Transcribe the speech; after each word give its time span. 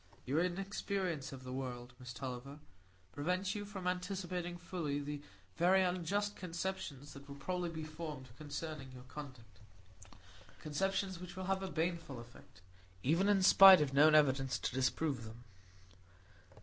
"Your 0.25 0.39
inexperience 0.43 1.31
of 1.31 1.43
the 1.43 1.53
world, 1.53 1.93
Miss 1.99 2.11
Tulliver, 2.11 2.57
prevents 3.11 3.53
you 3.53 3.65
from 3.65 3.85
anticipating 3.85 4.57
fully 4.57 4.99
the 4.99 5.21
very 5.57 5.83
unjust 5.83 6.35
conceptions 6.35 7.13
that 7.13 7.27
will 7.27 7.35
probably 7.35 7.69
be 7.69 7.83
formed 7.83 8.29
concerning 8.35 8.91
your 8.93 9.03
conduct,—conceptions 9.03 11.19
which 11.19 11.35
will 11.35 11.45
have 11.45 11.61
a 11.61 11.69
baneful 11.69 12.19
effect, 12.19 12.61
even 13.03 13.29
in 13.29 13.43
spite 13.43 13.79
of 13.79 13.93
known 13.93 14.15
evidence 14.15 14.57
to 14.57 14.73
disprove 14.73 15.23
them." 15.23 15.43